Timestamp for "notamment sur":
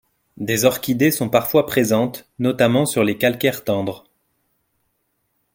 2.39-3.03